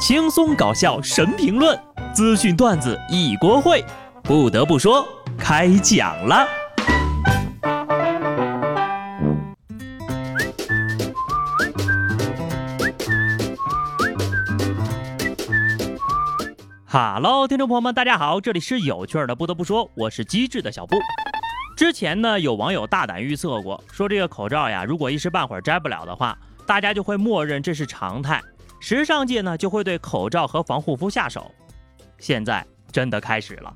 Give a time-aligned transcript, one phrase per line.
[0.00, 1.78] 轻松搞笑神评论，
[2.14, 3.84] 资讯段子一锅烩。
[4.22, 6.48] 不得不说，开讲了。
[16.86, 19.36] 哈喽，听众朋友们，大家好，这里是有趣的。
[19.36, 20.96] 不得不说，我是机智的小布。
[21.76, 28.40] 之前呢，有网友大胆预测过，说这个口罩呀，如果一时半会儿摘不了的话，大家就会默认这是常态，
[28.80, 31.54] 时尚界呢就会对口罩和防护服下手。
[32.18, 33.72] 现在真的开始了，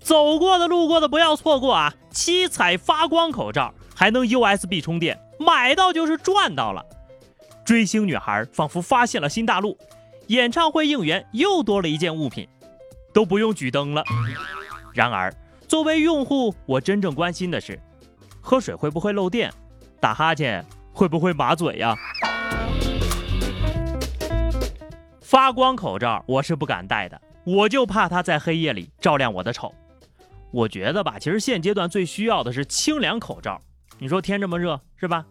[0.00, 1.94] 走过的、路过的不要错过啊！
[2.10, 6.84] 七彩发光口罩还能 USB 充电，买到就是赚到了。
[7.64, 9.78] 追星女孩仿佛发现了新大陆，
[10.26, 12.46] 演唱会应援又多了一件物品，
[13.12, 14.04] 都不用举灯了。
[14.92, 15.32] 然而。
[15.68, 17.80] 作为用户，我真正关心的是，
[18.42, 19.50] 喝水会不会漏电，
[19.98, 21.96] 打哈欠会不会麻嘴呀？
[25.42, 29.74] 发光口罩我是不敢戴的，我就怕它在黑夜里照亮我的丑。
[30.52, 33.60] 我觉得吧，其实现阶段最需要的是清凉口罩。
[33.98, 35.26] 你说天这么热，是吧？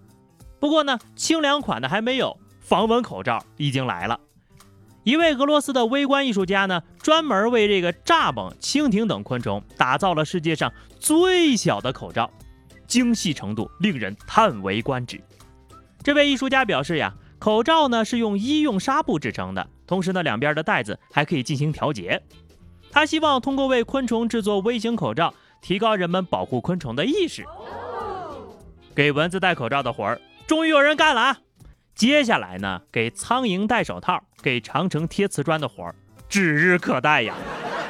[0.59, 4.19] 不过呢，清凉款的还没有，防蚊口罩已经来了。
[5.05, 12.29] 一位俄罗斯的微观艺术家呢，专门为这个蚱蜢、蜻蜓等昆虫打造了世界上最小的口罩，
[12.85, 15.23] 精细程度令人叹为观止。
[16.03, 22.23] 这位艺术家表示呀，口罩呢是用医用纱布制成的，同时呢两边的袋子还可以进行调节。
[22.89, 27.43] 他希望通过为昆虫制作微型口罩，提高人们保护昆虫的意识。
[28.95, 31.37] 给蚊子戴口罩的活儿，终于有人干了啊！
[31.93, 35.93] 接下来呢，给苍蝇戴手套，给长城贴瓷砖的活儿
[36.29, 37.35] 指日可待呀。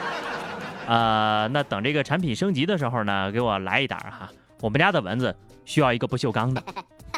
[0.89, 4.27] 呃，那等这个产品升级的时候呢，给我来一打哈。
[4.59, 5.35] 我们家的蚊子
[5.65, 6.63] 需要一个不锈钢的。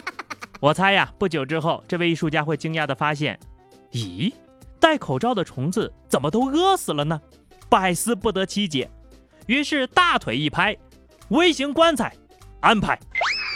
[0.59, 3.39] 我猜呀，不久之后，这位艺术家会惊讶地发现，
[3.93, 4.33] 咦，
[4.83, 7.21] 戴口罩的虫子怎么都饿死了呢？
[7.69, 8.91] 百思不得其解。
[9.45, 10.75] 于是大腿一拍，
[11.29, 12.13] 微型棺材
[12.59, 12.99] 安排。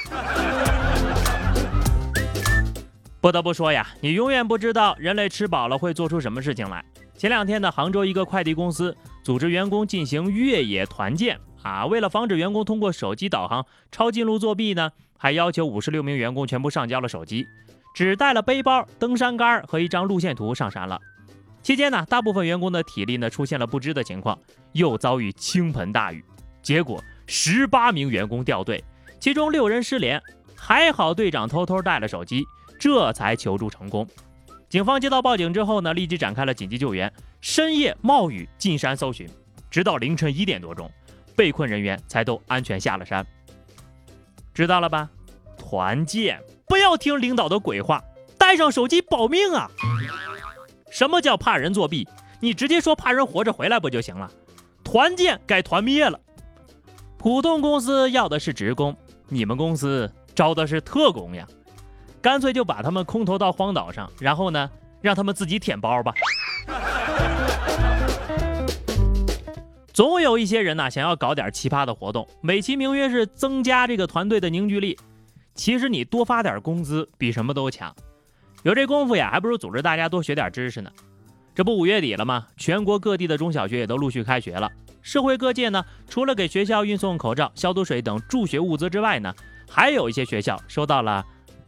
[3.19, 6.81] 不得不说呀，你永远不知道人类吃饱了会做出什么事情来。
[7.17, 17.45] 前两天呢，杭州一个快递公司组织员工进行越野团建啊，为了防止员工通过手机导航抄近路作弊呢，还要求五十六名员工全部上交了手机，
[17.93, 20.97] 只带了背包、登山杆和一张路线图上山了。
[21.67, 24.39] 期间呢，大部分员工的体力呢出现了不支的情况，
[24.72, 26.23] 又遭遇倾盆大雨，
[26.61, 28.81] 结果十八名员工掉队，
[29.19, 30.23] 其中六人失联，
[30.55, 32.45] 还好队长偷偷带了手机。
[32.79, 34.07] 这才求助成功。
[34.69, 37.11] 警方接到报警之后呢，立即展开了紧急救援，
[37.41, 39.28] 深夜冒雨进山搜寻，
[39.69, 40.89] 直到凌晨一点多钟，
[41.35, 43.28] 被困人员才都安全下了山。
[44.53, 45.09] 知道了吧？
[45.57, 48.01] 团建不要听领导的鬼话，
[48.38, 49.69] 带上手机保命啊！
[50.89, 52.07] 什么叫怕人作弊？
[52.39, 54.29] 你直接说怕人活着回来不就行了？
[54.83, 56.19] 团建该团灭了。
[57.17, 58.95] 普通公司要的是职工，
[59.27, 61.47] 你们公司招的是特工呀！
[62.21, 64.69] 干脆就把他们空投到荒岛上，然后呢，
[65.01, 66.13] 让他们自己舔包吧。
[69.91, 74.97] 总有一些人呐，想要搞点奇葩的活动，美其名曰是增加这个团队的凝聚力。
[75.55, 77.93] 其实你多发点工资，比什么都强。
[78.67, 80.91] 有这功夫呀，还不如组织大家多学点知识呢。
[81.55, 82.47] 这不五月底了吗？
[82.57, 84.69] 全国各地的中小学也都陆续开学了。
[85.01, 89.33] 社会各界呢，除了给学校运送口罩、消毒水等助学物资之外呢，
[89.69, 91.25] 还有一些学校收到了。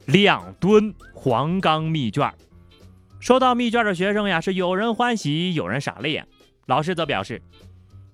[0.08, 2.30] 两吨黄冈密卷，
[3.22, 6.28] 收到密卷的学生呀，是有人欢喜，有人傻了眼。
[6.66, 7.42] 老师则表示，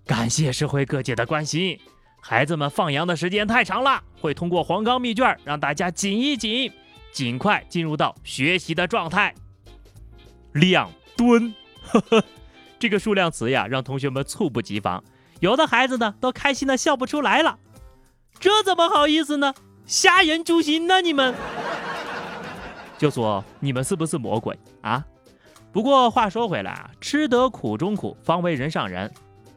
[0.06, 1.80] 感谢社会各界的关心，
[2.22, 6.72] 孩子们放羊的时间太长了，会通过黄冈密卷让大家紧一紧，
[7.16, 9.34] 尽快进入到学习的状态。
[10.52, 12.22] 两吨，呵呵，
[12.78, 15.02] 这个数量词呀，让同学们猝不及防，
[15.40, 17.58] 有的孩子呢，都开心的笑不出来了。
[18.38, 19.54] 这怎么好意思呢？
[19.86, 21.34] 瞎人诛心呢，你们！
[23.00, 25.06] 就说你们是不是魔鬼啊？
[25.72, 29.10] 不过话说回来啊，吃得苦中苦，方为人上人。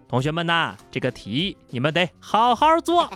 [0.07, 3.11] 同学们呐，这个题你们得好好做。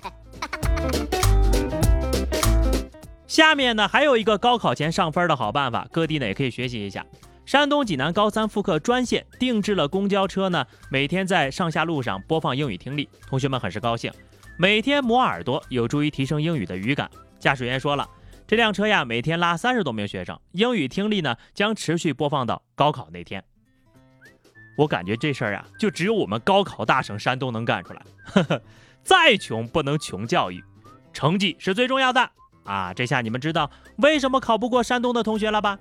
[3.33, 7.03] 下面呢，还有一个高考前上分的好办法，各地呢也可以学习一下。
[7.47, 14.13] 山东济南高三复课专线定制了公交车呢，每天在上下路上播放英语听力，同学们很是高兴。
[14.59, 17.11] 每天磨耳朵，有助于提升英语的语感。
[17.39, 18.07] 驾驶员说了。
[18.47, 23.43] 这辆车呀，每天拉三十多名学生，英语听力呢将持续播放到高考那天。
[24.77, 28.03] 我感觉这事儿啊，就只有我们高考大省山东能干出来。
[28.25, 28.63] 呵 呵，
[29.03, 30.63] 再穷不能穷教育，
[31.15, 32.31] 成绩是最重要的
[32.65, 32.95] 啊！
[32.95, 35.79] 这下你们知道为什么考不过山东的同学了吧？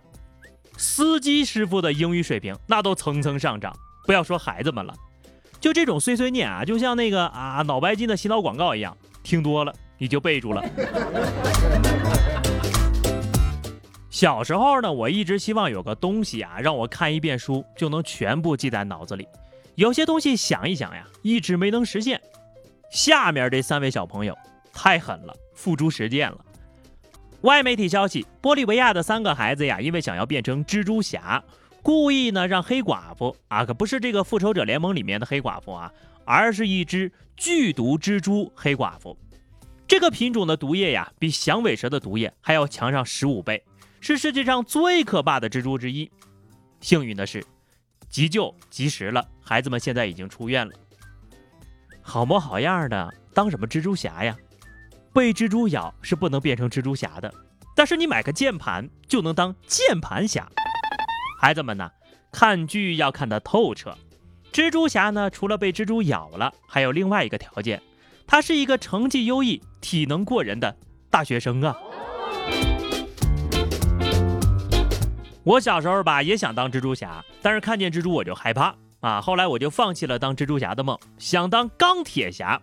[0.77, 3.75] 司机师傅的英语水平那都蹭蹭上涨。
[4.05, 4.93] 不要说孩子们了，
[5.59, 10.63] 就这种碎碎念啊，就像那个啊脑白金的洗脑广告一样，听多了你就背住了。
[14.09, 19.27] 小时候呢，我一直希望有个东西啊，让我看一遍书就能全部记在脑子里。
[19.75, 22.19] 有些东西想一想呀，一直没能实现。
[22.91, 24.37] 下面这三位小朋友
[24.73, 26.37] 太狠了，付诸实践了。
[27.41, 31.43] 外媒体消息，玻利维亚的三个孩子呀，因为想要变成蜘蛛侠。
[31.81, 35.91] 故意呢，让黑寡妇啊，可不是这个复仇者联盟里面的黑寡妇啊，
[36.23, 39.17] 而是一只剧毒蜘蛛黑寡妇。
[39.87, 43.63] 这个品种的毒液呀，比响尾蛇的毒液还要强上十五倍，
[43.99, 46.09] 是世界上最可怕的蜘蛛之一。
[46.79, 47.43] 幸运的是，
[48.07, 50.73] 急救及时了，孩子们现在已经出院了。
[52.03, 54.37] 好模好样的，当什么蜘蛛侠呀？
[55.13, 57.33] 被蜘蛛咬是不能变成蜘蛛侠的，
[57.75, 60.47] 但是你买个键盘就能当键盘侠。
[61.39, 61.89] 孩子们呢，
[62.31, 63.97] 看剧要看得透彻。
[64.53, 67.81] 蜘蛛侠呢，除了被蜘蛛咬了，还有另外一个条件，
[68.25, 70.75] 他是一个成绩优异、体能过人的
[71.09, 71.75] 大学生啊。
[75.43, 79.19] 我小时候吧，也想当蜘蛛侠，但是看见蜘蛛我就害怕啊。
[79.19, 82.61] 后来我就放弃了当蜘蛛侠的梦，想当钢铁侠，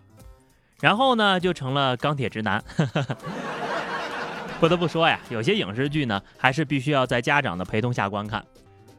[0.81, 2.63] 然后呢，就成了钢铁直男。
[4.59, 8.45] 不得不说呀，有些影视剧呢，还是必须要在家长的陪同下观看。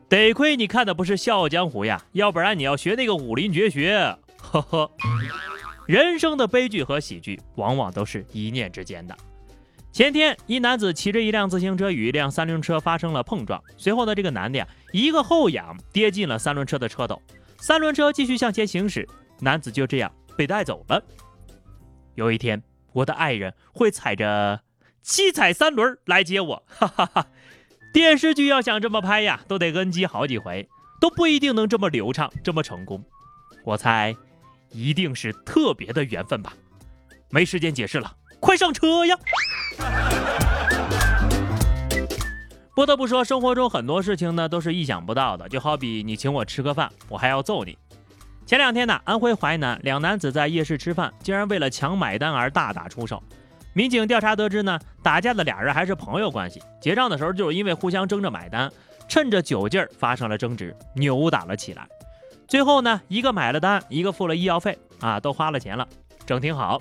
[0.08, 4.90] 得亏你看的不是《笑傲江湖》呀，要不然你要学那个武林绝学，呵呵。
[5.86, 9.16] 人生的悲剧和喜剧往往都是一念之间的。
[9.92, 17.20] 前天，一男子骑着一辆自行车与一辆三轮车发生了碰撞，随后呢，这个男的呀，一个后仰跌进了三轮车的车斗，
[17.58, 19.06] 三轮车继续向前行驶，
[19.40, 21.02] 男子就这样被带走了。
[22.14, 22.62] 有一天，
[22.92, 24.62] 我的爱人会踩着
[25.02, 27.26] 七彩三轮来接我， 哈哈哈。
[27.92, 30.68] 电视剧要想这么拍呀，都得 NG 好几回，
[31.00, 33.04] 都不一定能这么流畅，这么成功。
[33.64, 34.14] 我猜，
[34.70, 36.52] 一定是特别的缘分吧。
[37.30, 39.16] 没时间解释了，快上车呀！
[42.74, 47.76] 不得不说，生活中很多事情呢都是意想不到的，就好比你请我吃个饭，我还要揍你。
[48.50, 53.22] 前两天呢，安徽淮南两男子在夜市吃饭，竟然为了抢买单而大打出手。
[53.74, 58.68] 民警调查得知呢，打架的俩人还是朋友关系，结账的时候就是因为互相争着买单，
[59.06, 61.86] 趁着酒劲儿发生了争执，扭打了起来。
[62.48, 65.86] 最后呢，一个买了单，一个付了医药费，啊，都花了钱了，
[66.26, 66.80] 整挺好。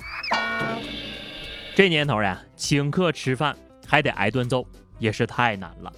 [1.75, 3.55] 这年头呀，请客吃饭
[3.85, 4.65] 还得挨顿揍，
[4.97, 5.93] 也是太难了。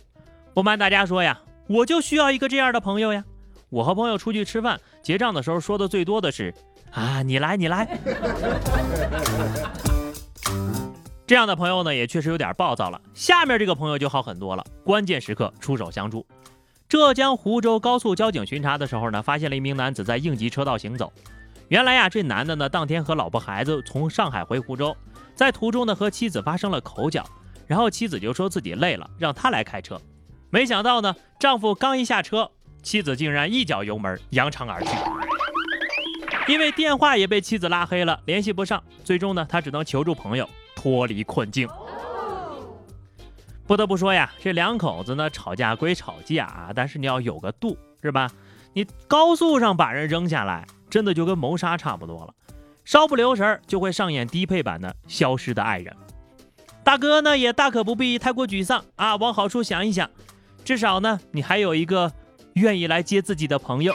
[0.53, 1.39] 不瞒大家说呀，
[1.69, 3.24] 我就需要一个这样的朋友呀。
[3.71, 6.53] 我和朋友出去吃饭，结账的时候说的最多的是，
[6.91, 7.88] 啊，你来，你来。
[11.25, 13.01] 这样的朋友呢，也确实有点暴躁了。
[13.13, 16.25] 下面这个朋友就好很多了，关键时刻出手相助。
[16.89, 21.13] 浙江湖州高速交警巡查的时候呢，发现了一名男子在应急车道行走。
[21.69, 24.94] 原来呀，这男的呢，当天和老婆孩子从上海回湖州，
[25.33, 27.24] 在途中呢和妻子发生了口角，
[27.65, 29.97] 然后妻子就说自己累了，让他来开车。
[30.50, 34.89] 没想到呢，丈夫刚一下车，妻子竟然一脚油门扬长而去。
[36.47, 40.49] 因为电话也被妻子拉黑了，联系不上，最终呢，他只能求助朋友。
[40.73, 41.69] 脱离困境，
[43.67, 48.27] 不得不说呀，这两口子呢吵架归吵架啊，但是你要有个度，是吧？
[48.73, 52.33] 你高速上把人扔下来，真的就跟谋杀差不多了，
[52.83, 55.93] 稍不留神就会上演低配版的《消失的爱人》。
[56.83, 60.09] 大哥呢也大可不必太过沮丧啊，往好处想一想，
[60.65, 62.11] 至少呢你还有一个
[62.53, 63.93] 愿意来接自己的朋友。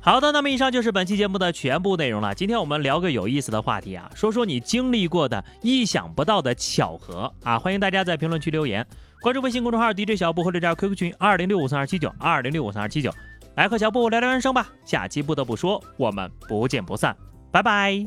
[0.00, 2.34] 好的，那么以上就是本期节目的全部内容了。
[2.34, 7.58] 今天我们聊个有意思的话题啊，说说你经历过的意想不到的巧合啊！
[7.58, 8.86] 欢迎大家在评论区留言，
[9.22, 13.10] 关注微信公众号 DJ 小布或者加 QQ 群二零六五三二七九二零六五三二七九，
[13.56, 14.68] 来和小布聊聊人生吧。
[14.84, 17.16] 下期不得不说，我们不见不散，
[17.50, 18.04] 拜拜。